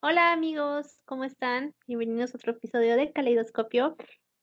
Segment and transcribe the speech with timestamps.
[0.00, 1.74] Hola amigos, ¿cómo están?
[1.88, 3.96] Bienvenidos a otro episodio de Caleidoscopio.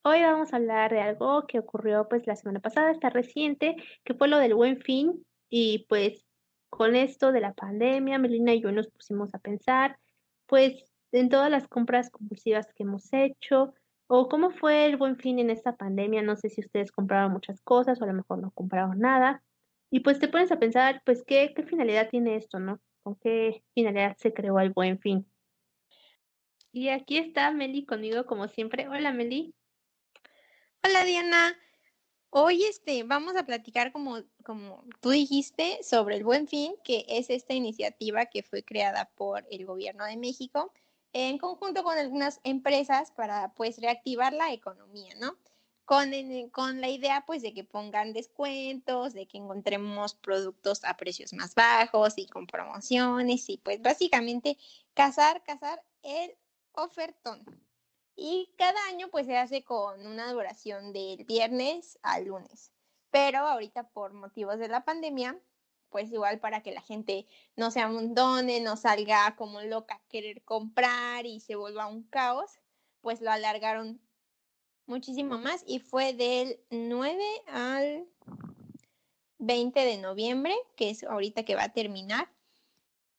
[0.03, 4.13] Hoy vamos a hablar de algo que ocurrió pues la semana pasada, está reciente, que
[4.15, 6.25] fue lo del Buen Fin y pues
[6.69, 9.97] con esto de la pandemia, Melina y yo nos pusimos a pensar
[10.45, 13.73] pues en todas las compras compulsivas que hemos hecho
[14.07, 16.21] o cómo fue el Buen Fin en esta pandemia.
[16.21, 19.41] No sé si ustedes compraron muchas cosas o a lo mejor no compraron nada.
[19.89, 22.81] Y pues te pones a pensar pues qué, qué finalidad tiene esto, ¿no?
[23.03, 25.25] ¿Con qué finalidad se creó el Buen Fin?
[26.75, 28.89] Y aquí está Meli conmigo como siempre.
[28.89, 29.55] Hola Meli.
[30.83, 31.57] Hola Diana.
[32.31, 37.29] Hoy este, vamos a platicar como, como tú dijiste sobre el Buen Fin, que es
[37.29, 40.73] esta iniciativa que fue creada por el gobierno de México
[41.13, 45.37] en conjunto con algunas empresas para pues reactivar la economía, ¿no?
[45.85, 46.11] Con,
[46.51, 51.55] con la idea pues de que pongan descuentos, de que encontremos productos a precios más
[51.55, 54.57] bajos y con promociones y pues básicamente
[54.93, 56.35] cazar, cazar el
[56.77, 57.43] ofertón.
[58.15, 62.71] Y cada año pues se hace con una duración del viernes al lunes.
[63.11, 65.39] Pero ahorita por motivos de la pandemia,
[65.89, 70.43] pues igual para que la gente no se amontone, no salga como loca a querer
[70.43, 72.59] comprar y se vuelva un caos,
[73.01, 74.01] pues lo alargaron
[74.87, 78.07] muchísimo más y fue del 9 al
[79.39, 82.29] 20 de noviembre, que es ahorita que va a terminar.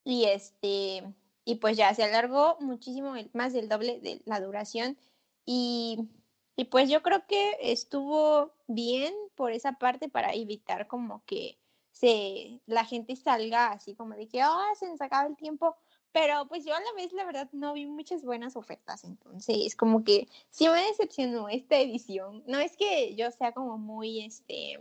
[0.04, 1.02] Y este,
[1.46, 4.98] y pues ya se alargó muchísimo, más del doble de la duración.
[5.46, 6.08] Y,
[6.56, 11.56] y pues yo creo que estuvo bien por esa parte para evitar como que
[11.92, 15.76] se, la gente salga así como de que, ah, se nos acaba el tiempo,
[16.10, 20.02] pero pues yo a la vez la verdad no vi muchas buenas ofertas, entonces como
[20.02, 24.80] que sí me decepcionó esta edición, no es que yo sea como muy, este,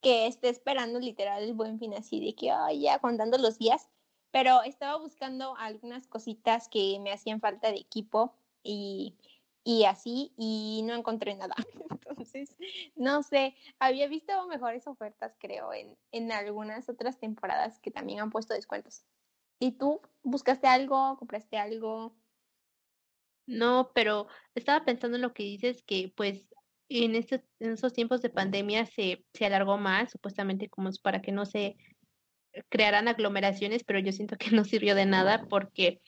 [0.00, 3.88] que esté esperando literal el buen fin así de que, ay, ya contando los días,
[4.34, 9.14] pero estaba buscando algunas cositas que me hacían falta de equipo y,
[9.62, 11.54] y así, y no encontré nada.
[11.90, 12.56] Entonces,
[12.96, 18.30] no sé, había visto mejores ofertas, creo, en, en algunas otras temporadas que también han
[18.30, 19.04] puesto descuentos.
[19.60, 21.16] ¿Y tú buscaste algo?
[21.16, 22.16] ¿Compraste algo?
[23.46, 26.52] No, pero estaba pensando en lo que dices, que pues
[26.88, 31.22] en, estos, en esos tiempos de pandemia se, se alargó más, supuestamente como es para
[31.22, 31.76] que no se
[32.68, 36.00] crearán aglomeraciones, pero yo siento que no sirvió de nada porque,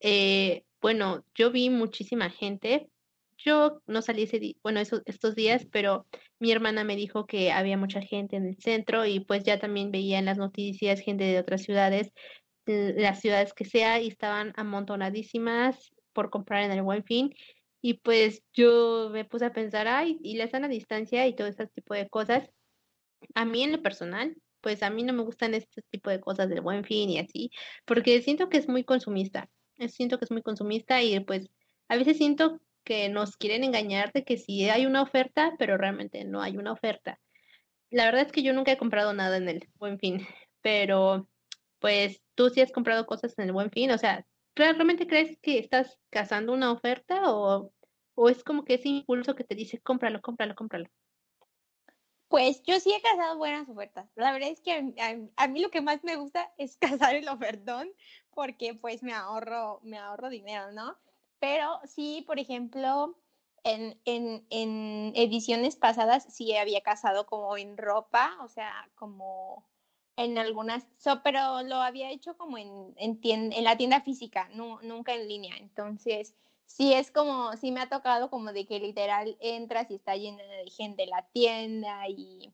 [0.00, 2.88] eh, bueno, yo vi muchísima gente.
[3.38, 6.06] Yo no salí ese bueno, estos días, pero
[6.40, 9.92] mi hermana me dijo que había mucha gente en el centro y pues ya también
[9.92, 12.12] veía en las noticias gente de otras ciudades,
[12.66, 17.32] las ciudades que sea, y estaban amontonadísimas por comprar en el buen fin.
[17.80, 21.68] Y pues yo me puse a pensar, ay, y la sana distancia y todo ese
[21.68, 22.50] tipo de cosas.
[23.34, 26.48] A mí en lo personal pues a mí no me gustan este tipo de cosas
[26.48, 27.50] del buen fin y así,
[27.84, 29.48] porque siento que es muy consumista,
[29.88, 31.48] siento que es muy consumista y pues
[31.88, 36.24] a veces siento que nos quieren engañar de que sí hay una oferta, pero realmente
[36.24, 37.20] no hay una oferta.
[37.90, 40.26] La verdad es que yo nunca he comprado nada en el buen fin,
[40.62, 41.28] pero
[41.78, 45.58] pues tú sí has comprado cosas en el buen fin, o sea, ¿realmente crees que
[45.58, 47.72] estás cazando una oferta o,
[48.14, 50.88] o es como que ese impulso que te dice cómpralo, cómpralo, cómpralo?
[52.28, 54.06] Pues yo sí he cazado buenas ofertas.
[54.14, 54.94] La verdad es que
[55.36, 57.90] a, mí lo que más me gusta es cazar el ofertón
[58.34, 60.96] porque pues me ahorro, me ahorro dinero, ¿no?
[61.40, 63.18] Pero sí, por ejemplo,
[63.64, 69.66] en, en, en ediciones pasadas sí había cazado como en ropa, o sea, como
[70.16, 70.84] en algunas,
[71.22, 75.56] pero lo había hecho como en, en, en la tienda física, nunca en línea.
[75.58, 76.34] Entonces,
[76.68, 80.44] sí es como, sí me ha tocado como de que literal entras y está llena
[80.44, 82.52] de gente la tienda y,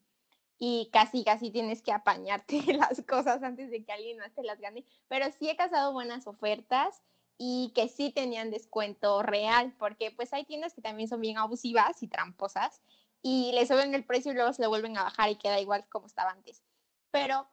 [0.58, 4.60] y casi, casi tienes que apañarte las cosas antes de que alguien más te las
[4.60, 4.86] gane.
[5.08, 7.02] Pero sí he casado buenas ofertas
[7.36, 12.00] y que sí tenían descuento real, porque pues hay tiendas que también son bien abusivas
[12.02, 12.80] y tramposas
[13.20, 15.84] y le suben el precio y luego se lo vuelven a bajar y queda igual
[15.88, 16.62] como estaba antes.
[17.10, 17.48] Pero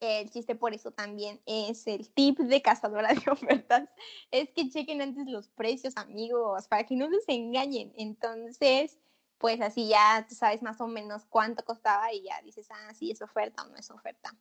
[0.00, 3.88] el chiste por eso también es el tip de cazadora de ofertas,
[4.30, 7.92] es que chequen antes los precios, amigos, para que no los engañen.
[7.96, 8.98] Entonces,
[9.38, 13.22] pues así ya sabes más o menos cuánto costaba y ya dices, ah, sí es
[13.22, 14.34] oferta o no es oferta.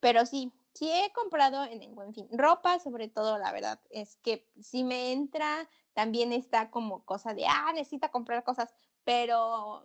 [0.00, 2.28] Pero sí, sí he comprado en el buen fin.
[2.30, 7.46] Ropa, sobre todo, la verdad, es que si me entra, también está como cosa de,
[7.46, 8.74] ah, necesita comprar cosas,
[9.04, 9.84] pero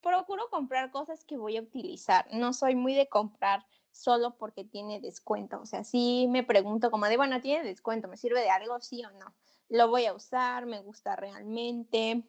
[0.00, 2.26] procuro comprar cosas que voy a utilizar.
[2.32, 5.60] No soy muy de comprar solo porque tiene descuento.
[5.60, 9.04] O sea, sí me pregunto como de, bueno, tiene descuento, ¿me sirve de algo, sí
[9.04, 9.34] o no?
[9.68, 12.24] Lo voy a usar, me gusta realmente.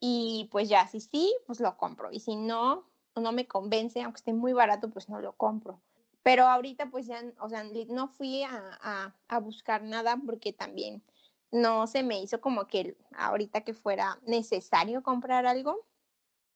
[0.00, 2.10] Y pues ya, si sí, pues lo compro.
[2.12, 5.80] Y si no, no me convence, aunque esté muy barato, pues no lo compro.
[6.22, 11.02] Pero ahorita pues ya, o sea, no fui a, a, buscar nada porque también
[11.50, 15.86] no se me hizo como que ahorita que fuera necesario comprar algo.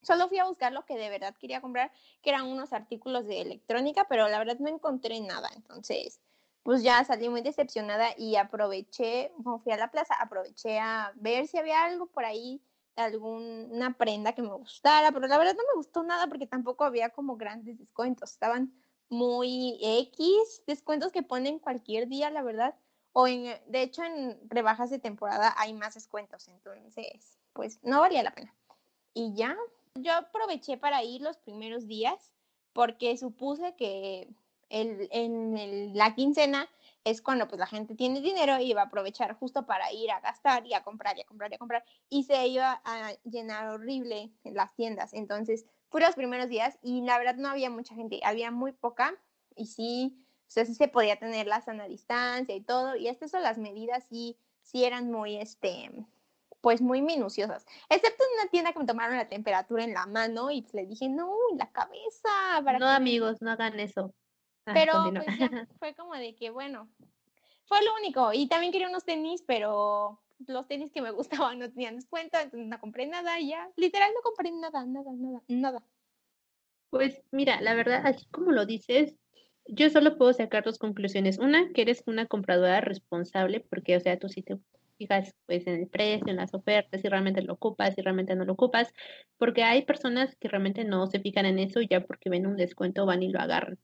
[0.05, 1.91] Solo fui a buscar lo que de verdad quería comprar,
[2.23, 5.51] que eran unos artículos de electrónica, pero la verdad no encontré nada.
[5.55, 6.21] Entonces,
[6.62, 11.47] pues ya salí muy decepcionada y aproveché, como fui a la plaza, aproveché a ver
[11.47, 12.61] si había algo por ahí,
[12.97, 17.11] alguna prenda que me gustara, pero la verdad no me gustó nada porque tampoco había
[17.11, 18.31] como grandes descuentos.
[18.33, 18.73] Estaban
[19.09, 22.75] muy X, descuentos que ponen cualquier día, la verdad.
[23.12, 28.23] O en, de hecho, en rebajas de temporada hay más descuentos, entonces, pues no valía
[28.23, 28.55] la pena.
[29.12, 29.57] Y ya,
[30.00, 32.32] yo aproveché para ir los primeros días
[32.73, 34.29] porque supuse que
[34.69, 36.69] el, en la quincena
[37.05, 40.20] es cuando pues la gente tiene dinero y va a aprovechar justo para ir a
[40.20, 43.69] gastar y a comprar y a comprar y a comprar y se iba a llenar
[43.69, 45.12] horrible en las tiendas.
[45.12, 49.14] Entonces, fui los primeros días y la verdad no había mucha gente, había muy poca
[49.55, 50.19] y sí,
[50.49, 54.05] o sí se podía tener la sana distancia y todo y estas son las medidas
[54.08, 55.90] sí, sí eran muy, este,
[56.64, 60.50] pues muy minuciosas, excepto en una tienda que me tomaron la temperatura en la mano
[60.50, 62.62] y le dije, no, en la cabeza.
[62.78, 64.14] no, amigos, no hagan eso.
[64.64, 65.26] Ah, pero pues,
[65.78, 66.88] fue como de que, bueno,
[67.66, 68.32] fue lo único.
[68.32, 72.66] Y también quería unos tenis, pero los tenis que me gustaban no tenían descuento, entonces
[72.66, 75.82] no compré nada y ya, literal no compré nada, nada, nada, nada.
[76.88, 79.19] Pues mira, la verdad, así como lo dices,
[79.66, 81.38] yo solo puedo sacar dos conclusiones.
[81.38, 84.55] Una, que eres una compradora responsable, porque, o sea, tú sí te
[84.96, 88.44] fijas pues en el precio, en las ofertas, si realmente lo ocupas, si realmente no
[88.44, 88.93] lo ocupas,
[89.38, 92.56] porque hay personas que realmente no se fijan en eso y ya porque ven un
[92.56, 93.79] descuento van y lo agarran.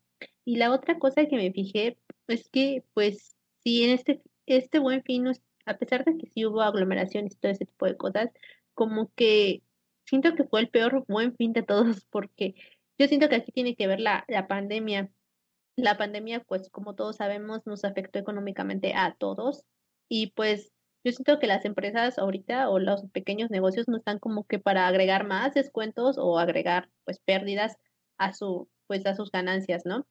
[0.45, 1.99] Y la otra cosa que me fijé
[2.29, 5.27] es que, pues, si en este, este buen fin,
[5.67, 8.31] a pesar de que sí hubo aglomeraciones y todo ese tipo de cosas,
[8.75, 9.63] como que
[10.07, 12.55] siento que fue el peor buen fin de todos, porque
[12.99, 15.11] yo siento que aquí tiene que ver la, la pandemia.
[15.77, 19.65] La pandemia, pues, como todos sabemos, nos afectó económicamente a todos.
[20.09, 20.73] Y pues
[21.05, 24.87] yo siento que las empresas ahorita o los pequeños negocios no están como que para
[24.87, 27.77] agregar más descuentos o agregar pues pérdidas
[28.19, 30.05] a su pues a sus ganancias, ¿no?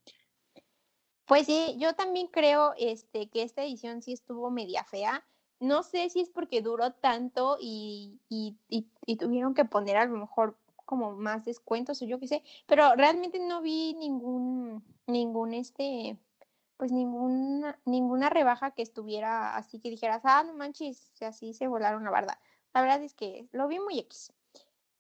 [1.26, 5.24] Pues sí, yo también creo este que esta edición sí estuvo media fea.
[5.60, 10.18] No sé si es porque duró tanto y, y, y, tuvieron que poner a lo
[10.18, 16.18] mejor como más descuentos o yo qué sé, pero realmente no vi ningún, ningún este,
[16.80, 22.06] pues ninguna, ninguna rebaja que estuviera así que dijeras, ah, no manches, así se volaron
[22.06, 22.40] la verdad.
[22.74, 24.32] La verdad es que lo vi muy X.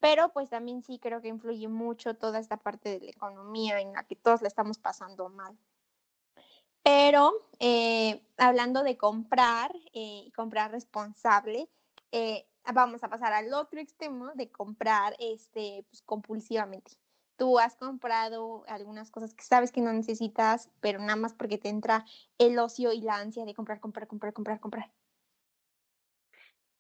[0.02, 3.94] Pero pues también sí creo que influye mucho toda esta parte de la economía en
[3.94, 5.58] la que todos la estamos pasando mal.
[6.84, 11.70] Pero eh, hablando de comprar eh, y comprar responsable,
[12.12, 16.98] eh, vamos a pasar al otro extremo de comprar este, pues, compulsivamente
[17.40, 21.70] tú has comprado algunas cosas que sabes que no necesitas, pero nada más porque te
[21.70, 22.06] entra
[22.38, 24.92] el ocio y la ansia de comprar, comprar, comprar, comprar, comprar.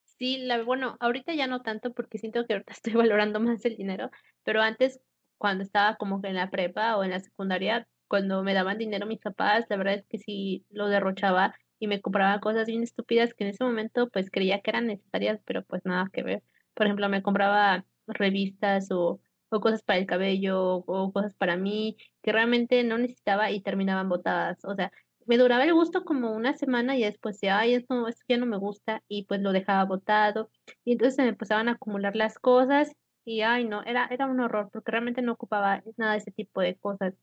[0.04, 3.78] Sí, la, bueno, ahorita ya no tanto porque siento que ahorita estoy valorando más el
[3.78, 4.12] dinero,
[4.44, 5.00] pero antes,
[5.38, 9.06] cuando estaba como que en la prepa o en la secundaria, cuando me daban dinero
[9.06, 13.34] mis papás, la verdad es que sí lo derrochaba y me compraba cosas bien estúpidas
[13.34, 16.44] que en ese momento pues creía que eran necesarias, pero pues nada que ver.
[16.74, 21.98] Por ejemplo, me compraba revistas o o cosas para el cabello o cosas para mí
[22.22, 24.63] que realmente no necesitaba y terminaban botadas.
[24.66, 24.92] O sea,
[25.25, 28.46] me duraba el gusto como una semana y después de, ay, esto, esto ya no
[28.46, 30.50] me gusta y pues lo dejaba botado.
[30.84, 34.39] Y entonces se me empezaban a acumular las cosas y, ay, no, era, era un
[34.39, 37.13] horror porque realmente no ocupaba nada de ese tipo de cosas.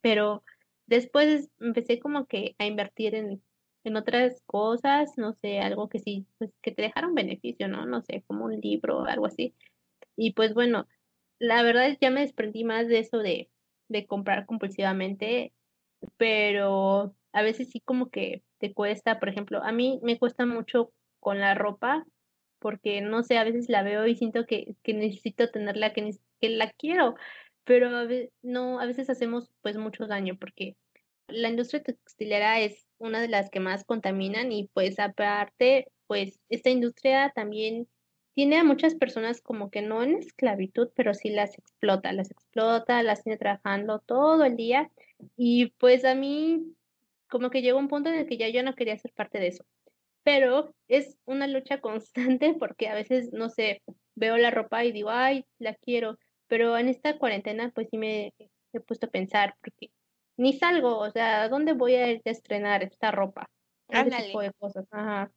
[0.00, 0.44] Pero
[0.86, 3.42] después empecé como que a invertir en,
[3.84, 7.86] en otras cosas, no sé, algo que sí, pues que te dejara un beneficio, ¿no?
[7.86, 9.54] No sé, como un libro o algo así.
[10.16, 10.86] Y pues bueno,
[11.40, 13.50] la verdad es ya me desprendí más de eso de,
[13.88, 15.52] de comprar compulsivamente,
[16.16, 20.92] pero a veces sí como que te cuesta, por ejemplo, a mí me cuesta mucho
[21.18, 22.06] con la ropa,
[22.58, 26.50] porque no sé, a veces la veo y siento que, que necesito tenerla, que, que
[26.50, 27.14] la quiero,
[27.64, 30.76] pero a veces, no, a veces hacemos pues mucho daño, porque
[31.26, 36.68] la industria textilera es una de las que más contaminan y pues aparte, pues esta
[36.68, 37.88] industria también
[38.34, 43.02] tiene a muchas personas como que no en esclavitud, pero sí las explota, las explota,
[43.02, 44.90] las tiene trabajando todo el día
[45.36, 46.74] y pues a mí
[47.28, 49.48] como que llegó un punto en el que ya yo no quería ser parte de
[49.48, 49.64] eso.
[50.22, 53.82] Pero es una lucha constante porque a veces, no sé,
[54.14, 58.32] veo la ropa y digo, ay, la quiero, pero en esta cuarentena pues sí me
[58.72, 59.90] he puesto a pensar porque
[60.36, 63.50] ni salgo, o sea, ¿dónde voy a ir a estrenar esta ropa?
[63.88, 65.30] Ese tipo de cosas, ajá.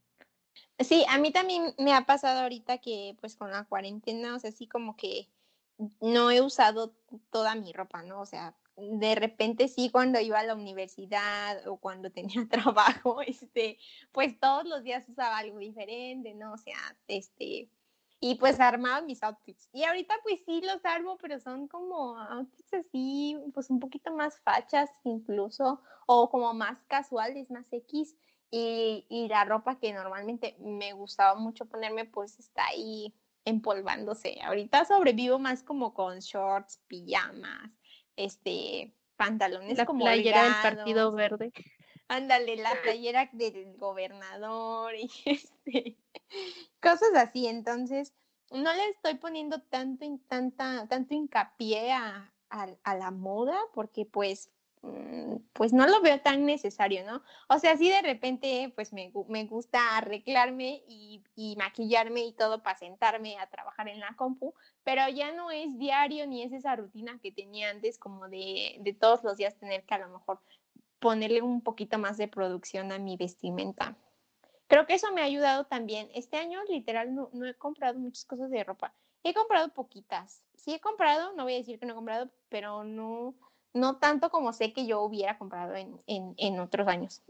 [0.79, 4.49] Sí, a mí también me ha pasado ahorita que pues con la cuarentena, o sea,
[4.49, 5.29] así como que
[6.01, 6.95] no he usado
[7.31, 8.21] toda mi ropa, ¿no?
[8.21, 13.77] O sea, de repente sí cuando iba a la universidad o cuando tenía trabajo, este,
[14.11, 16.53] pues todos los días usaba algo diferente, ¿no?
[16.53, 17.69] O sea, este,
[18.19, 19.67] y pues armaba mis outfits.
[19.73, 24.39] Y ahorita pues sí los armo, pero son como outfits así, pues un poquito más
[24.39, 28.15] fachas incluso, o como más casuales, más X.
[28.55, 33.11] Y, y la ropa que normalmente me gustaba mucho ponerme, pues está ahí
[33.45, 34.37] empolvándose.
[34.43, 37.71] Ahorita sobrevivo más como con shorts, pijamas,
[38.15, 41.51] este, pantalones la como playera del Partido Verde.
[42.07, 45.97] Ándale, la playera del gobernador y este,
[46.79, 47.47] cosas así.
[47.47, 48.13] Entonces,
[48.51, 54.51] no le estoy poniendo tanto, tanta, tanto hincapié a, a la moda porque pues
[55.53, 57.23] pues no lo veo tan necesario, ¿no?
[57.47, 59.11] O sea, sí de repente, pues me,
[59.45, 61.23] gusta arreglarme y,
[61.57, 66.27] maquillarme y todo para sentarme a trabajar en la compu, pero ya no es diario
[66.27, 69.93] ni es esa rutina que tenía antes como de, de todos los días tener que
[69.93, 70.39] a lo mejor
[70.99, 73.95] ponerle un poquito más de producción a mi vestimenta.
[74.67, 76.09] Creo que eso me ha ayudado también.
[76.13, 78.93] Este año literal no, no he comprado muchas cosas de ropa.
[79.23, 80.41] He comprado poquitas.
[80.55, 83.35] Sí he comprado, no voy a decir que no he comprado, pero no,
[83.73, 87.23] no tanto como sé que yo hubiera comprado en, en, otros años.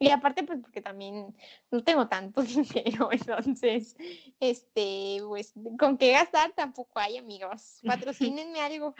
[0.00, 1.34] Y aparte, pues porque también
[1.70, 3.96] no tengo tanto dinero, entonces,
[4.40, 7.80] este, pues, con qué gastar tampoco hay, amigos.
[7.86, 8.94] Patrocínenme algo.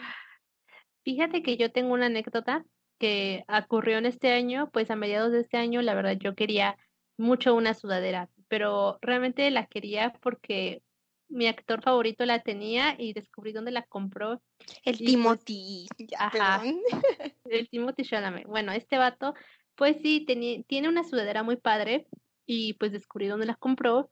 [1.03, 2.65] Fíjate que yo tengo una anécdota
[2.97, 6.77] que ocurrió en este año, pues a mediados de este año, la verdad, yo quería
[7.17, 10.81] mucho una sudadera, pero realmente la quería porque
[11.29, 14.41] mi actor favorito la tenía y descubrí dónde la compró.
[14.83, 15.87] El pues Timothy.
[16.17, 16.63] ajá,
[17.45, 18.47] el Timothy Chalamet.
[18.47, 19.33] Bueno, este vato,
[19.75, 22.07] pues sí, tiene una sudadera muy padre
[22.45, 24.09] y pues descubrí dónde la compró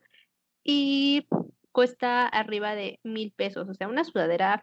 [0.64, 1.28] y
[1.72, 3.68] cuesta arriba de mil pesos.
[3.70, 4.62] O sea, una sudadera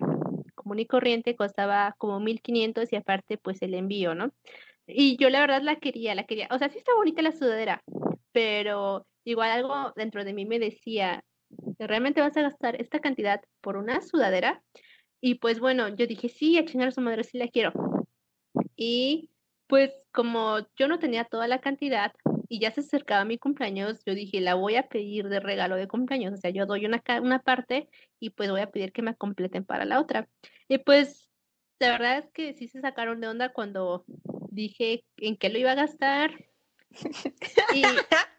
[0.54, 4.32] común y corriente costaba como mil quinientos y aparte pues el envío, ¿no?
[4.87, 6.49] Y yo la verdad la quería, la quería.
[6.50, 7.82] O sea, sí está bonita la sudadera,
[8.32, 11.25] pero igual algo dentro de mí me decía,
[11.78, 14.62] realmente vas a gastar esta cantidad por una sudadera.
[15.20, 17.73] Y pues bueno, yo dije, sí, a chingar a su madre, sí la quiero.
[18.76, 19.30] Y
[19.66, 22.12] pues como yo no tenía toda la cantidad
[22.49, 25.88] y ya se acercaba mi cumpleaños, yo dije, la voy a pedir de regalo de
[25.88, 26.34] cumpleaños.
[26.34, 27.88] O sea, yo doy una, una parte
[28.20, 30.28] y pues voy a pedir que me completen para la otra.
[30.68, 31.30] Y pues
[31.78, 34.04] la verdad es que sí se sacaron de onda cuando
[34.50, 36.32] dije en qué lo iba a gastar.
[37.75, 37.82] Y,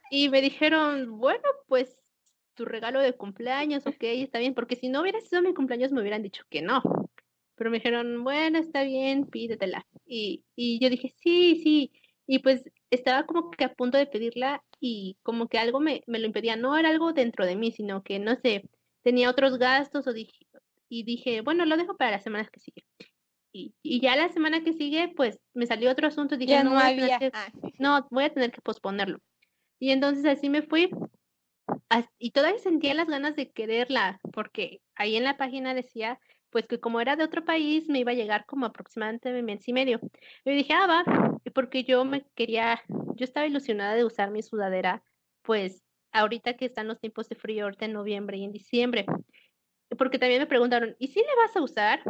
[0.10, 1.98] y me dijeron, bueno, pues
[2.56, 6.02] tu regalo de cumpleaños, ok, está bien, porque si no hubiera sido mi cumpleaños me
[6.02, 6.82] hubieran dicho que no.
[7.56, 9.86] Pero me dijeron, bueno, está bien, pídetela.
[10.06, 11.92] Y, y yo dije, sí, sí.
[12.28, 16.20] Y pues estaba como que a punto de pedirla y como que algo me, me
[16.20, 16.56] lo impedía.
[16.56, 18.64] No era algo dentro de mí, sino que, no sé,
[19.04, 20.48] tenía otros gastos o dije,
[20.90, 22.86] y dije, bueno, lo dejo para las semanas que sigue.
[23.52, 26.36] Y, y, ya la semana que sigue, pues me salió otro asunto.
[26.36, 27.20] Dije, no, había.
[27.32, 27.48] Ah.
[27.80, 29.20] no, voy a tener que posponerlo.
[29.80, 30.90] Y entonces así me fui
[32.18, 36.20] y todavía sentía las ganas de quererla, porque ahí en la página decía,
[36.50, 39.68] pues que como era de otro país, me iba a llegar como aproximadamente un mes
[39.68, 40.00] y medio.
[40.46, 45.04] Y dije, ah, va, porque yo me quería, yo estaba ilusionada de usar mi sudadera,
[45.42, 49.06] pues ahorita que están los tiempos de frío, ahorita en noviembre y en diciembre.
[49.98, 52.02] Porque también me preguntaron, ¿y si le vas a usar?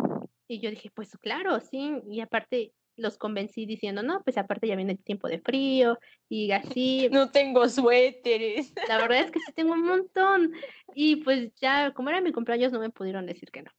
[0.48, 2.02] Y yo dije, pues claro, sí.
[2.08, 6.00] Y aparte, los convencí diciendo, no, pues aparte ya viene el tiempo de frío
[6.30, 7.10] y así.
[7.12, 8.74] No tengo suéteres.
[8.90, 10.54] La verdad es que sí tengo un montón.
[10.94, 13.72] Y pues ya, como era mi cumpleaños, no me pudieron decir que no.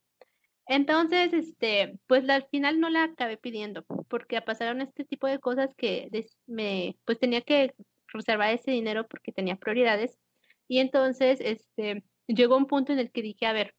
[0.68, 5.72] Entonces, este, pues al final no la acabé pidiendo, porque pasaron este tipo de cosas
[5.76, 6.10] que
[6.46, 7.74] me, pues tenía que
[8.08, 10.18] reservar ese dinero porque tenía prioridades.
[10.66, 13.74] Y entonces, este, llegó un punto en el que dije, a ver,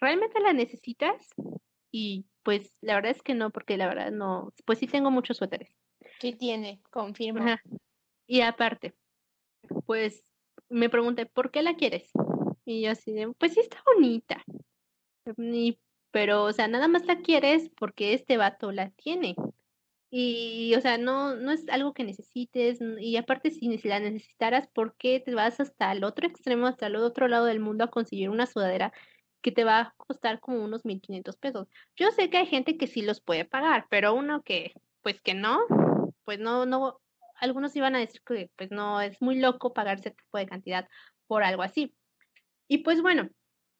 [0.00, 1.28] ¿realmente la necesitas?
[1.90, 5.36] Y pues la verdad es que no, porque la verdad no, pues sí tengo muchos
[5.36, 5.70] suéteres.
[6.18, 7.60] Sí tiene, confirma.
[8.26, 8.94] Y aparte,
[9.84, 10.24] pues
[10.70, 12.10] me pregunté, ¿por qué la quieres?
[12.64, 14.42] Y yo así de, pues sí está bonita.
[16.10, 19.36] pero, o sea, nada más la quieres porque este vato la tiene.
[20.10, 22.78] Y, o sea, no, no es algo que necesites.
[22.98, 26.96] Y aparte, si la necesitaras, ¿por qué te vas hasta el otro extremo, hasta el
[26.96, 28.94] otro lado del mundo a conseguir una sudadera
[29.42, 31.68] que te va a costar como unos 1500 pesos.
[31.96, 35.34] Yo sé que hay gente que sí los puede pagar, pero uno que, pues que
[35.34, 35.60] no,
[36.24, 37.00] pues no, no,
[37.36, 40.88] algunos iban a decir que pues no, es muy loco pagar ese tipo de cantidad
[41.26, 41.94] por algo así.
[42.68, 43.30] Y pues bueno,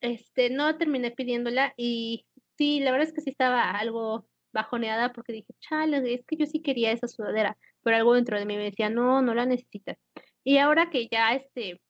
[0.01, 2.25] este, no terminé pidiéndola y
[2.57, 6.45] sí, la verdad es que sí estaba algo bajoneada porque dije, chale, es que yo
[6.45, 9.97] sí quería esa sudadera, pero algo dentro de mí me decía, no, no la necesitas.
[10.43, 11.81] Y ahora que ya, este,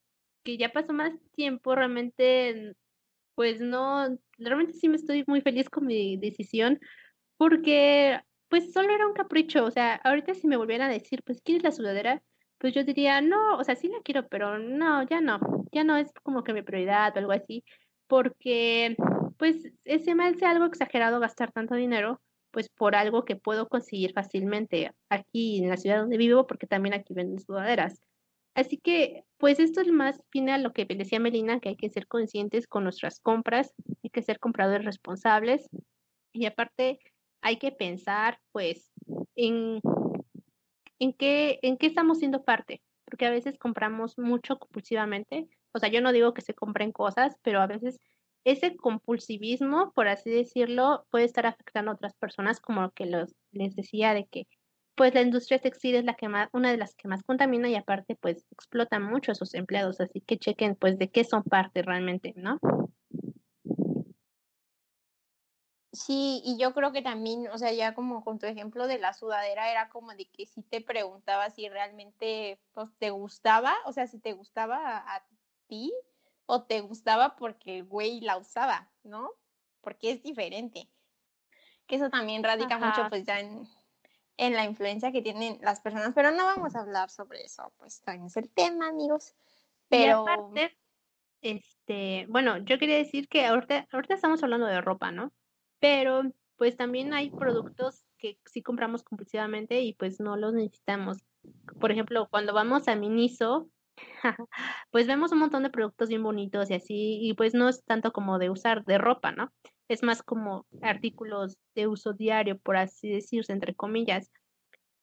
[0.44, 2.74] que ya pasó más tiempo, realmente
[3.34, 6.78] pues no, realmente sí me estoy muy feliz con mi decisión
[7.36, 11.40] porque pues solo era un capricho, o sea, ahorita si me volvieran a decir, pues
[11.42, 12.22] ¿quieres la sudadera?
[12.58, 15.38] Pues yo diría, no, o sea, sí la quiero, pero no, ya no,
[15.72, 17.64] ya no es como que mi prioridad o algo así,
[18.08, 18.96] porque
[19.38, 22.20] pues ese me hace algo exagerado gastar tanto dinero,
[22.50, 26.94] pues por algo que puedo conseguir fácilmente aquí en la ciudad donde vivo, porque también
[26.94, 28.00] aquí venden sudaderas.
[28.54, 32.06] Así que, pues esto es más fina lo que decía Melina, que hay que ser
[32.06, 35.68] conscientes con nuestras compras, hay que ser compradores responsables
[36.32, 36.98] y aparte
[37.42, 38.92] hay que pensar, pues,
[39.34, 39.80] en,
[40.98, 45.48] en, qué, en qué estamos siendo parte, porque a veces compramos mucho compulsivamente.
[45.72, 47.98] O sea, yo no digo que se compren cosas, pero a veces
[48.44, 53.76] ese compulsivismo, por así decirlo, puede estar afectando a otras personas, como que los, les
[53.76, 54.46] decía de que
[55.00, 57.74] pues la industria textil es la que más, una de las que más contamina y
[57.74, 61.80] aparte pues explota mucho a sus empleados, así que chequen pues de qué son parte
[61.80, 62.58] realmente, ¿no?
[65.90, 69.14] Sí, y yo creo que también, o sea, ya como con tu ejemplo de la
[69.14, 74.06] sudadera, era como de que si te preguntaba si realmente pues, te gustaba, o sea,
[74.06, 75.24] si te gustaba a,
[75.66, 75.94] ti
[76.44, 79.30] o te gustaba porque el güey la usaba, ¿no?
[79.80, 80.90] Porque es diferente.
[81.86, 83.66] Que eso también radica mucho pues ya en,
[84.40, 88.00] en la influencia que tienen las personas, pero no vamos a hablar sobre eso, pues
[88.02, 89.34] también es el tema, amigos.
[89.88, 90.76] Pero y aparte,
[91.42, 95.32] este, bueno, yo quería decir que ahorita, ahorita estamos hablando de ropa, ¿no?
[95.80, 96.22] pero
[96.56, 101.18] pues también hay productos que sí compramos compulsivamente y pues no los necesitamos.
[101.80, 103.70] Por ejemplo, cuando vamos a Miniso,
[104.90, 108.12] pues vemos un montón de productos bien bonitos y así, y pues no es tanto
[108.12, 109.50] como de usar de ropa, ¿no?
[109.90, 114.30] Es más como artículos de uso diario, por así decirse, entre comillas.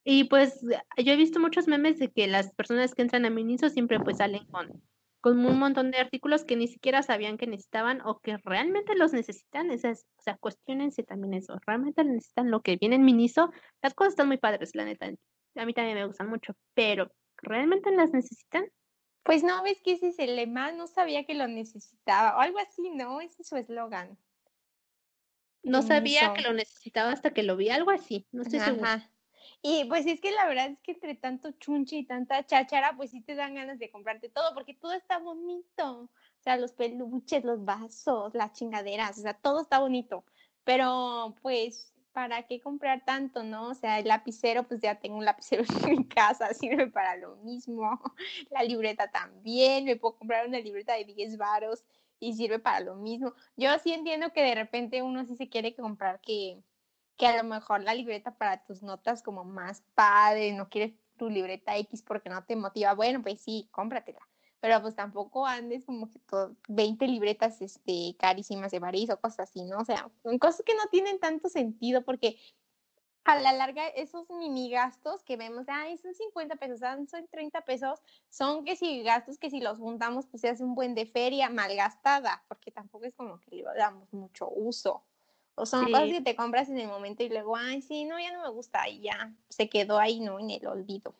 [0.03, 3.69] Y pues yo he visto muchos memes de que las personas que entran a Miniso
[3.69, 4.81] siempre pues salen con
[5.19, 9.13] con un montón de artículos que ni siquiera sabían que necesitaban o que realmente los
[9.13, 9.71] necesitan.
[9.71, 11.57] Esas, o sea, cuestionense también eso.
[11.65, 13.51] ¿Realmente necesitan lo que viene en Miniso?
[13.81, 15.11] Las cosas están muy padres, la neta.
[15.55, 18.71] A mí también me gustan mucho, pero ¿realmente las necesitan?
[19.23, 22.59] Pues no, ves que ese es el lema, no sabía que lo necesitaba, o algo
[22.59, 23.19] así, ¿no?
[23.19, 24.17] Ese es su eslogan.
[25.67, 29.09] No sabía que lo necesitaba hasta que lo vi, algo así, no estoy segura.
[29.61, 33.11] Y pues es que la verdad es que entre tanto chunche y tanta cháchara, pues
[33.11, 36.01] sí te dan ganas de comprarte todo, porque todo está bonito.
[36.03, 36.09] O
[36.41, 40.23] sea, los peluches, los vasos, las chingaderas, o sea, todo está bonito.
[40.63, 43.69] Pero pues, ¿para qué comprar tanto, no?
[43.69, 47.35] O sea, el lapicero, pues ya tengo un lapicero en mi casa, sirve para lo
[47.37, 47.99] mismo.
[48.51, 51.83] La libreta también, me puedo comprar una libreta de 10 varos
[52.19, 53.33] y sirve para lo mismo.
[53.55, 56.61] Yo sí entiendo que de repente uno sí se quiere comprar que
[57.17, 61.29] que a lo mejor la libreta para tus notas como más padre, no quieres tu
[61.29, 64.21] libreta X porque no te motiva, bueno, pues sí, cómpratela.
[64.59, 69.49] Pero pues tampoco andes como que todo, 20 libretas este, carísimas de París o cosas
[69.49, 69.79] así, ¿no?
[69.79, 72.37] O sea, cosas que no tienen tanto sentido porque
[73.27, 77.99] a la larga esos mini gastos que vemos, ay, son 50 pesos, son 30 pesos,
[78.29, 81.49] son que si gastos que si los juntamos pues se hace un buen de feria
[81.49, 85.03] malgastada, porque tampoco es como que le damos mucho uso.
[85.55, 88.31] O son cosas que te compras en el momento y luego, ay, sí, no, ya
[88.31, 90.39] no me gusta y ya se quedó ahí, ¿no?
[90.39, 91.15] En el olvido.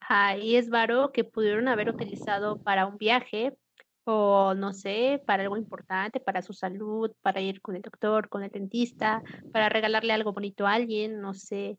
[0.00, 3.56] Ahí es varo que pudieron haber utilizado para un viaje
[4.04, 8.42] o no sé, para algo importante, para su salud, para ir con el doctor, con
[8.42, 11.78] el dentista, para regalarle algo bonito a alguien, no sé.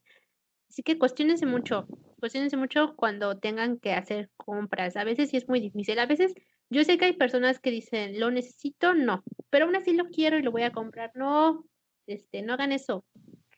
[0.69, 1.87] Así que cuestionense mucho,
[2.19, 4.95] cuestionense mucho cuando tengan que hacer compras.
[4.95, 6.33] A veces sí es muy difícil, a veces
[6.69, 10.39] yo sé que hay personas que dicen, lo necesito, no, pero aún así lo quiero
[10.39, 11.11] y lo voy a comprar.
[11.15, 11.65] No,
[12.07, 13.05] este, no hagan eso.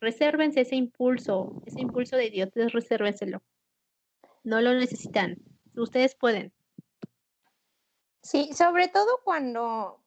[0.01, 3.41] Resérvense ese impulso, ese impulso de idiotes, resérvenselo.
[4.43, 5.37] No lo necesitan.
[5.75, 6.54] Ustedes pueden.
[8.25, 9.99] Sí, sobre todo cuando,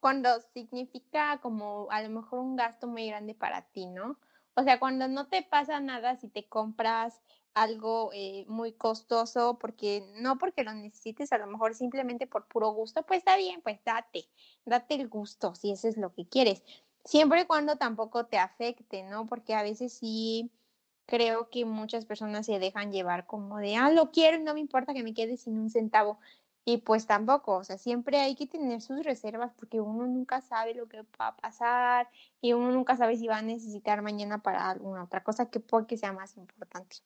[0.00, 4.18] cuando significa como a lo mejor un gasto muy grande para ti, ¿no?
[4.54, 7.22] O sea, cuando no te pasa nada si te compras
[7.54, 12.70] algo eh, muy costoso porque no porque lo necesites, a lo mejor simplemente por puro
[12.70, 14.28] gusto, pues está bien, pues date,
[14.64, 16.64] date el gusto si eso es lo que quieres.
[17.04, 19.26] Siempre y cuando tampoco te afecte, ¿no?
[19.26, 20.50] Porque a veces sí
[21.06, 24.94] creo que muchas personas se dejan llevar como de, ah, lo quiero no me importa
[24.94, 26.18] que me quede sin un centavo.
[26.64, 30.74] Y pues tampoco, o sea, siempre hay que tener sus reservas porque uno nunca sabe
[30.74, 34.70] lo que va a pasar y uno nunca sabe si va a necesitar mañana para
[34.70, 36.98] alguna otra cosa que puede que sea más importante.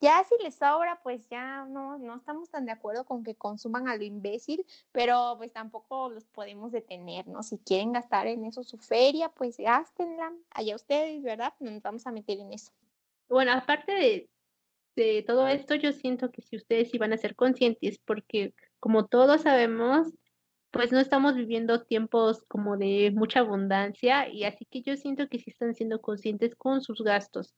[0.00, 3.88] Ya si les sobra, pues ya no, no estamos tan de acuerdo con que consuman
[3.88, 7.42] a lo imbécil, pero pues tampoco los podemos detener, ¿no?
[7.42, 11.52] Si quieren gastar en eso su feria, pues gástenla, allá ustedes, ¿verdad?
[11.58, 12.70] No nos vamos a meter en eso.
[13.28, 14.30] Bueno, aparte de,
[14.94, 19.42] de todo esto, yo siento que si ustedes iban a ser conscientes, porque como todos
[19.42, 20.08] sabemos,
[20.70, 25.38] pues no estamos viviendo tiempos como de mucha abundancia y así que yo siento que
[25.38, 27.54] sí están siendo conscientes con sus gastos.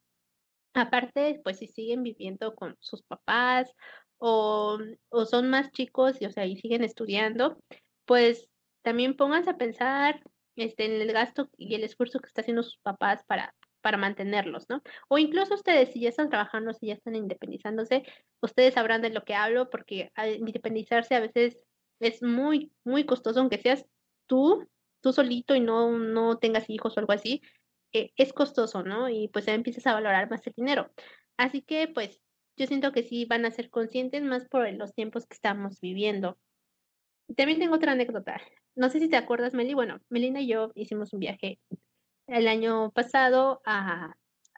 [0.75, 3.73] Aparte, pues si siguen viviendo con sus papás
[4.19, 4.79] o,
[5.09, 7.59] o son más chicos y, o sea, y siguen estudiando,
[8.05, 8.49] pues
[8.83, 10.23] también pónganse a pensar
[10.57, 14.69] este, en el gasto y el esfuerzo que está haciendo sus papás para, para mantenerlos,
[14.69, 14.83] ¿no?
[15.09, 18.05] O incluso ustedes, si ya están trabajando, si ya están independizándose,
[18.41, 21.59] ustedes sabrán de lo que hablo, porque independizarse a veces
[22.01, 23.87] es muy, muy costoso, aunque seas
[24.27, 24.67] tú,
[25.01, 27.43] tú solito y no, no tengas hijos o algo así,
[27.93, 29.09] eh, es costoso, ¿no?
[29.09, 30.91] Y pues ya empiezas a valorar más el dinero.
[31.37, 32.21] Así que pues
[32.57, 36.39] yo siento que sí van a ser conscientes más por los tiempos que estamos viviendo.
[37.37, 38.41] También tengo otra anécdota.
[38.75, 39.75] No sé si te acuerdas, Meli.
[39.75, 41.59] Bueno, Melina y yo hicimos un viaje
[42.31, 44.15] el año pasado a,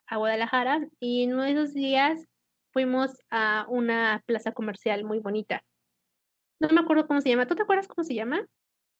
[0.07, 2.29] a Guadalajara y en esos días
[2.71, 5.65] fuimos a una plaza comercial muy bonita.
[6.61, 7.47] No me acuerdo cómo se llama.
[7.47, 8.47] ¿Tú te acuerdas cómo se llama?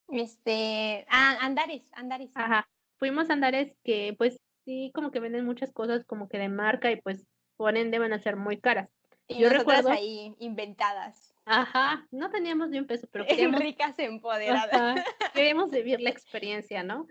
[0.09, 2.31] Este, ah, Andares, Andares.
[2.35, 2.69] Ajá.
[2.99, 6.91] Fuimos a Andares que pues sí como que venden muchas cosas como que de marca
[6.91, 8.89] y pues por ende van a ser muy caras.
[9.29, 11.35] Y yo recuerdo ahí inventadas.
[11.45, 15.05] Ajá, no teníamos ni un peso, pero queríamos ricas empoderadas.
[15.35, 17.07] queríamos vivir la experiencia, ¿no?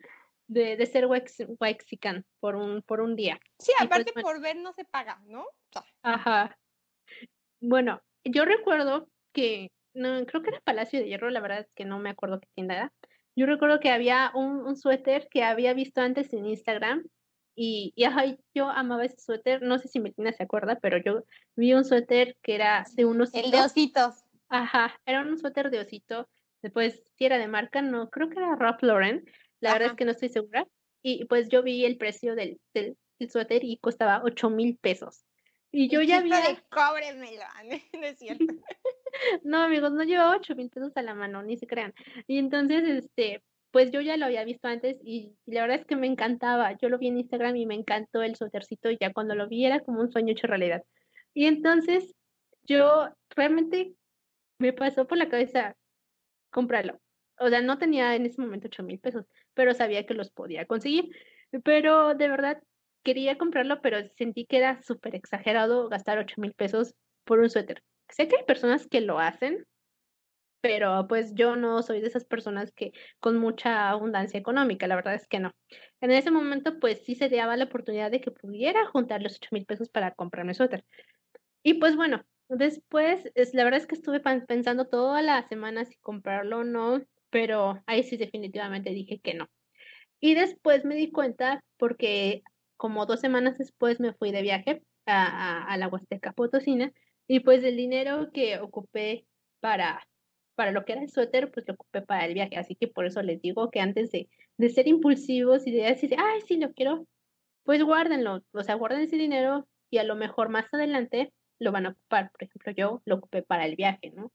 [0.48, 3.40] De, de ser Wexican por un, por un día.
[3.58, 5.46] Sí, pues, aparte por ver no se paga, ¿no?
[6.04, 6.58] Ajá.
[7.62, 11.86] Bueno, yo recuerdo que no, creo que era Palacio de Hierro, la verdad es que
[11.86, 12.94] no me acuerdo qué tienda era.
[13.36, 17.06] Yo recuerdo que había un, un suéter que había visto antes en Instagram
[17.56, 18.06] y, y
[18.54, 21.24] yo amaba ese suéter, no sé si Metina se acuerda, pero yo
[21.56, 24.26] vi un suéter que era de unos El de ositos.
[24.50, 26.28] Ajá, era un suéter de osito.
[26.62, 29.26] Después, si era de marca, no, creo que era Ralph Lauren.
[29.62, 30.68] La verdad es que no estoy segura.
[31.02, 35.26] Y pues yo vi el precio del, del, del suéter y costaba ocho mil pesos.
[35.72, 36.42] Y yo ya había...
[36.42, 37.44] de cóbremelo,
[37.94, 38.46] no es cierto.
[39.44, 41.94] no, amigos, no llevaba ocho mil pesos a la mano, ni se crean.
[42.28, 45.96] Y entonces, este, pues yo ya lo había visto antes y, la verdad es que
[45.96, 46.78] me encantaba.
[46.78, 49.66] Yo lo vi en Instagram y me encantó el suétercito y ya cuando lo vi
[49.66, 50.84] era como un sueño hecho realidad.
[51.34, 52.14] Y entonces
[52.64, 53.96] yo realmente
[54.60, 55.76] me pasó por la cabeza
[56.52, 57.00] comprarlo.
[57.40, 60.66] O sea, no tenía en ese momento ocho mil pesos, pero sabía que los podía
[60.66, 61.16] conseguir.
[61.64, 62.62] Pero de verdad
[63.04, 67.84] quería comprarlo, pero sentí que era súper exagerado gastar ocho mil pesos por un suéter.
[68.10, 69.66] Sé que hay personas que lo hacen,
[70.62, 75.16] pero pues yo no soy de esas personas que con mucha abundancia económica, la verdad
[75.16, 75.52] es que no.
[76.02, 79.50] En ese momento pues sí se daba la oportunidad de que pudiera juntar los ocho
[79.52, 80.86] mil pesos para comprarme suéter.
[81.64, 85.98] Y pues bueno, después es, la verdad es que estuve pensando toda la semana si
[85.98, 89.48] comprarlo o no, pero ahí sí definitivamente dije que no.
[90.20, 92.44] Y después me di cuenta porque
[92.78, 96.94] como dos semanas después me fui de viaje a, a, la Huasteca Potosina
[97.28, 99.26] y pues el dinero que ocupé
[99.60, 100.06] para
[100.56, 102.56] para lo que era el suéter, pues lo ocupé para el viaje.
[102.58, 106.16] Así que por eso les digo que antes de, de ser impulsivos y de decir,
[106.20, 107.08] ay, sí, lo quiero,
[107.64, 108.44] pues guárdenlo.
[108.52, 112.32] O sea, guarden ese dinero y a lo mejor más adelante lo van a ocupar.
[112.32, 114.32] Por ejemplo, yo lo ocupé para el viaje, ¿no?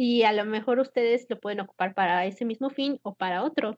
[0.00, 3.76] Y a lo mejor ustedes lo pueden ocupar para ese mismo fin o para otro.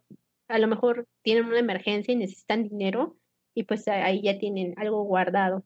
[0.48, 3.16] A lo mejor tienen una emergencia y necesitan dinero
[3.54, 5.64] y pues ahí ya tienen algo guardado.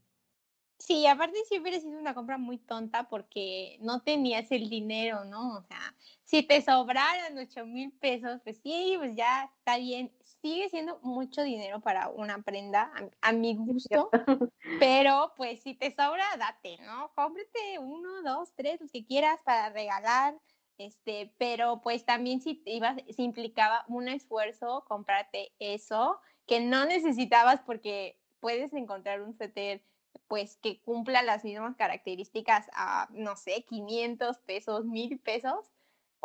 [0.78, 5.56] Sí, aparte si hubiera sido una compra muy tonta porque no tenías el dinero, ¿no?
[5.56, 5.96] O sea,
[6.34, 10.10] si te sobraran ocho mil pesos, pues sí, pues ya está bien.
[10.42, 14.10] Sigue siendo mucho dinero para una prenda, a, mi gusto,
[14.80, 17.12] pero pues si te sobra, date, ¿no?
[17.14, 20.36] Cómprate uno, dos, tres, los que quieras para regalar,
[20.76, 27.60] este, pero pues también si, ibas, si implicaba un esfuerzo comprarte eso que no necesitabas
[27.60, 29.84] porque puedes encontrar un suéter
[30.26, 35.70] pues que cumpla las mismas características a, no sé, 500 pesos, 1000 pesos,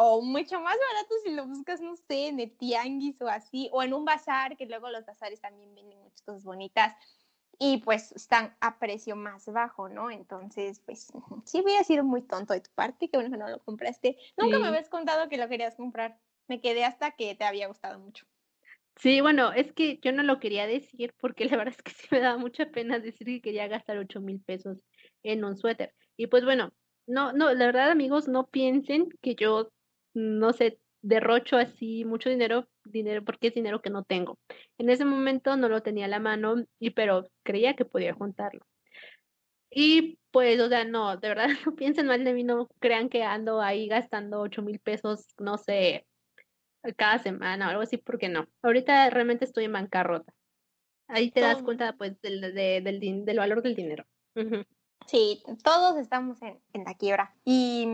[0.02, 3.84] o mucho más barato si lo buscas, no sé, en el tianguis o así, o
[3.84, 6.96] en un bazar, que luego los bazares también venden muchas cosas bonitas
[7.60, 10.10] y pues están a precio más bajo, ¿no?
[10.10, 11.12] Entonces, pues
[11.46, 14.18] sí hubiera sido muy tonto de tu parte, que bueno que no lo compraste.
[14.38, 16.18] Nunca me habías contado que lo querías comprar.
[16.48, 18.26] Me quedé hasta que te había gustado mucho.
[18.96, 22.08] Sí, bueno, es que yo no lo quería decir porque la verdad es que sí
[22.12, 24.78] me daba mucha pena decir que quería gastar ocho mil pesos
[25.24, 25.94] en un suéter.
[26.16, 26.74] Y pues bueno,
[27.08, 29.72] no, no, la verdad amigos, no piensen que yo,
[30.19, 34.38] no sé, derrocho así mucho dinero, dinero porque es dinero que no tengo.
[34.77, 38.62] En ese momento no lo tenía a la mano, y pero creía que podía juntarlo.
[39.71, 43.23] Y pues, o sea, no, de verdad no piensen mal de mí, no crean que
[43.23, 46.05] ando ahí gastando ocho mil pesos, no sé,
[46.97, 48.47] cada semana o algo así, porque no.
[48.62, 50.34] Ahorita realmente estoy en bancarrota.
[51.08, 54.05] Ahí te das cuenta, pues, del, del, del valor del dinero.
[55.08, 57.34] Sí, todos estamos en, en la quiebra.
[57.44, 57.88] Y,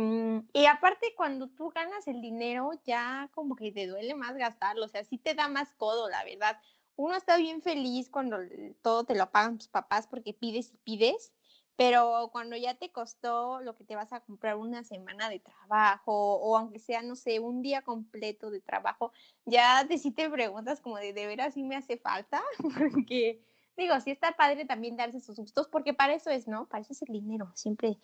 [0.53, 4.85] y, aparte, cuando tú ganas el dinero, ya como que te duele más gastarlo.
[4.85, 6.59] O sea, sí te da más codo, la verdad.
[6.97, 8.37] Uno está bien feliz cuando
[8.81, 11.33] todo te lo pagan tus papás porque pides y pides.
[11.77, 16.35] Pero cuando ya te costó lo que te vas a comprar una semana de trabajo
[16.35, 19.11] o aunque sea, no sé, un día completo de trabajo,
[19.45, 22.41] ya te sí te preguntas como de, ¿de veras sí me hace falta?
[22.79, 23.41] Porque
[23.77, 26.67] digo, sí está padre también darse sus gustos, porque para eso es, ¿no?
[26.67, 27.97] Para eso es el dinero, siempre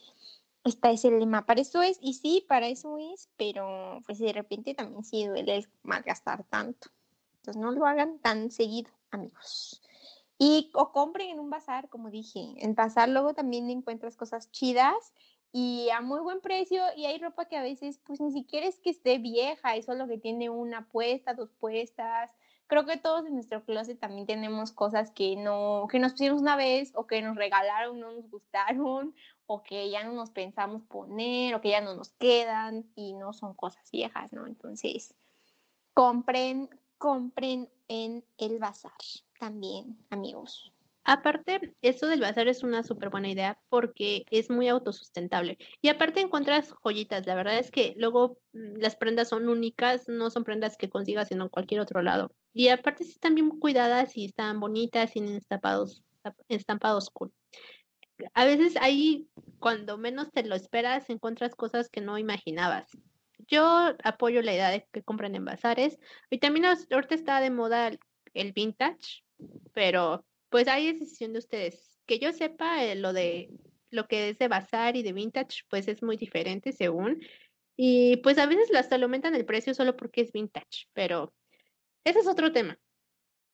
[0.63, 4.73] está ese lema, para eso es, y sí, para eso es, pero pues de repente
[4.73, 6.89] también sí duele el malgastar tanto.
[7.37, 9.81] Entonces no lo hagan tan seguido, amigos.
[10.37, 15.13] Y o compren en un bazar, como dije, en bazar luego también encuentras cosas chidas
[15.51, 18.79] y a muy buen precio y hay ropa que a veces pues ni siquiera es
[18.79, 22.31] que esté vieja, es solo que tiene una puesta, dos puestas,
[22.71, 26.55] creo que todos en nuestro closet también tenemos cosas que no, que nos pusimos una
[26.55, 29.13] vez o que nos regalaron, no nos gustaron
[29.45, 33.33] o que ya no nos pensamos poner o que ya no nos quedan y no
[33.33, 34.47] son cosas viejas, ¿no?
[34.47, 35.13] Entonces,
[35.93, 38.93] compren, compren en el bazar
[39.37, 40.71] también, amigos.
[41.03, 45.57] Aparte, esto del bazar es una súper buena idea porque es muy autosustentable.
[45.81, 47.27] Y aparte encuentras joyitas.
[47.27, 51.31] La verdad es que luego mm, las prendas son únicas, no son prendas que consigas
[51.31, 52.31] en cualquier otro lado.
[52.53, 56.03] Y aparte sí están bien cuidadas y están bonitas, tienen estampados,
[56.49, 57.31] estampados cool.
[58.33, 59.27] A veces ahí,
[59.59, 62.87] cuando menos te lo esperas, encuentras cosas que no imaginabas.
[63.47, 65.97] Yo apoyo la idea de que compren en bazares.
[66.29, 67.91] Y también ahorita está de moda
[68.33, 69.23] el vintage,
[69.73, 71.99] pero pues es decisión de ustedes.
[72.05, 73.49] Que yo sepa, eh, lo de
[73.89, 77.21] lo que es de bazar y de vintage, pues es muy diferente según.
[77.75, 81.33] Y pues a veces lo aumentan el precio solo porque es vintage, pero
[82.03, 82.77] ese es otro tema.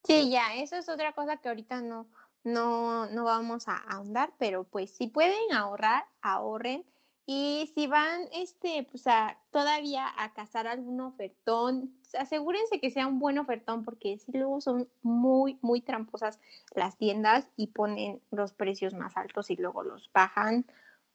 [0.04, 2.08] Sí, ya, eso es otra cosa que ahorita no,
[2.44, 6.86] no, no vamos a ahondar, pero pues si pueden ahorrar, ahorren
[7.30, 13.20] y si van, este, pues a, todavía a cazar algún ofertón, asegúrense que sea un
[13.20, 16.40] buen ofertón, porque si luego son muy, muy tramposas
[16.74, 20.66] las tiendas y ponen los precios más altos y luego los bajan.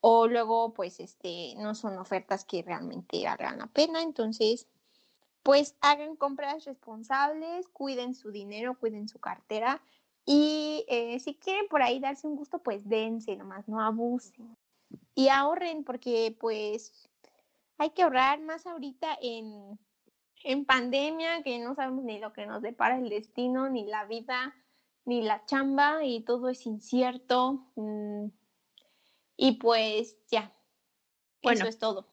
[0.01, 4.03] O luego, pues, este, no son ofertas que realmente valgan la pena.
[4.03, 4.69] Entonces,
[5.43, 9.83] pues hagan compras responsables, cuiden su dinero, cuiden su cartera.
[10.25, 14.57] Y eh, si quieren por ahí darse un gusto, pues dense, nomás no abusen
[15.15, 17.09] y ahorren porque pues
[17.79, 19.79] hay que ahorrar más ahorita en,
[20.45, 24.55] en pandemia que no sabemos ni lo que nos depara el destino, ni la vida,
[25.05, 27.67] ni la chamba y todo es incierto.
[27.77, 28.27] Mm,
[29.37, 30.55] y pues ya,
[31.43, 32.07] bueno, eso es todo.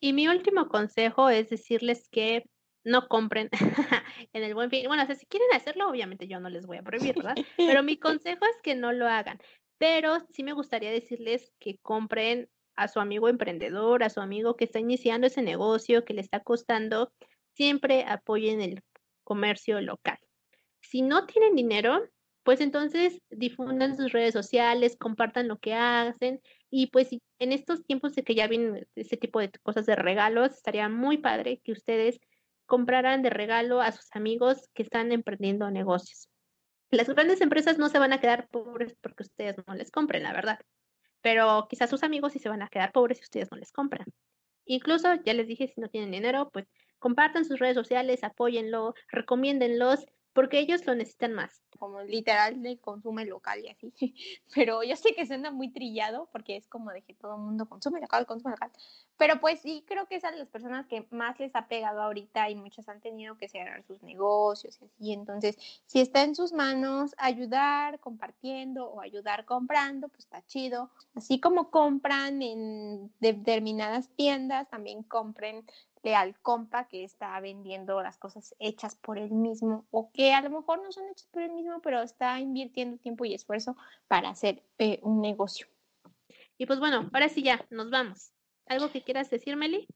[0.00, 2.44] Y mi último consejo es decirles que
[2.84, 3.48] no compren
[4.32, 4.86] en el buen fin.
[4.86, 7.36] Bueno, o sea, si quieren hacerlo, obviamente yo no les voy a prohibir, ¿verdad?
[7.56, 9.38] Pero mi consejo es que no lo hagan.
[9.78, 14.64] Pero sí me gustaría decirles que compren a su amigo emprendedor, a su amigo que
[14.64, 17.12] está iniciando ese negocio, que le está costando,
[17.54, 18.82] siempre apoyen el
[19.24, 20.18] comercio local.
[20.80, 22.02] Si no tienen dinero,
[22.42, 28.14] pues entonces difundan sus redes sociales, compartan lo que hacen y pues en estos tiempos
[28.14, 32.20] de que ya vienen ese tipo de cosas de regalos, estaría muy padre que ustedes
[32.66, 36.28] compraran de regalo a sus amigos que están emprendiendo negocios.
[36.90, 40.32] Las grandes empresas no se van a quedar pobres porque ustedes no les compren, la
[40.32, 40.58] verdad.
[41.22, 44.06] Pero quizás sus amigos sí se van a quedar pobres si ustedes no les compran.
[44.66, 46.66] Incluso, ya les dije, si no tienen dinero, pues
[46.98, 51.62] compartan sus redes sociales, apóyenlo, recomiéndenlos porque ellos lo necesitan más.
[51.78, 53.92] Como literal de consume local y así.
[54.54, 57.66] Pero yo sé que suena muy trillado porque es como de que todo el mundo
[57.66, 58.70] consume local, consume local.
[59.16, 62.54] Pero pues sí, creo que esas las personas que más les ha pegado ahorita y
[62.54, 65.12] muchas han tenido que cerrar sus negocios y así.
[65.12, 70.90] Entonces, si está en sus manos ayudar compartiendo o ayudar comprando, pues está chido.
[71.14, 75.64] Así como compran en determinadas tiendas, también compren
[76.12, 80.50] al compa que está vendiendo las cosas hechas por él mismo o que a lo
[80.50, 83.76] mejor no son hechas por él mismo, pero está invirtiendo tiempo y esfuerzo
[84.08, 85.66] para hacer eh, un negocio.
[86.58, 88.32] Y pues bueno, ahora sí ya, nos vamos.
[88.66, 89.86] ¿Algo que quieras decir, Meli?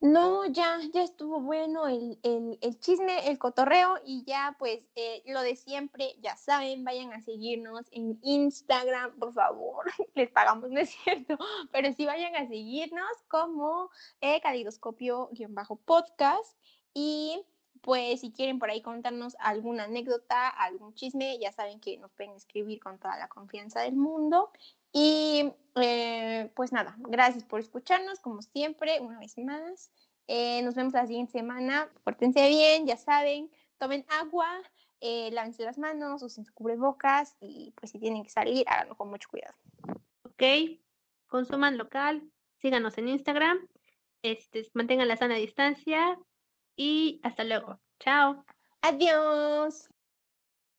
[0.00, 5.22] No, ya, ya estuvo bueno el, el, el chisme, el cotorreo y ya pues eh,
[5.26, 10.80] lo de siempre, ya saben, vayan a seguirnos en Instagram, por favor, les pagamos, no
[10.80, 11.38] es cierto,
[11.72, 16.58] pero sí vayan a seguirnos como eh, calidoscopio-podcast
[16.92, 17.42] y
[17.80, 22.34] pues si quieren por ahí contarnos alguna anécdota, algún chisme, ya saben que nos pueden
[22.34, 24.50] escribir con toda la confianza del mundo
[24.98, 29.92] y eh, pues nada, gracias por escucharnos, como siempre, una vez más.
[30.26, 31.90] Eh, nos vemos la siguiente semana.
[32.02, 34.48] Pórtense bien, ya saben, tomen agua,
[35.02, 39.10] eh, lávense las manos, usen su cubrebocas y pues si tienen que salir, háganlo con
[39.10, 39.54] mucho cuidado.
[40.22, 40.42] Ok,
[41.26, 42.22] consuman local,
[42.62, 43.68] síganos en Instagram,
[44.22, 46.18] este, mantengan la sana distancia
[46.74, 47.78] y hasta luego.
[48.00, 48.46] Chao.
[48.80, 49.90] Adiós.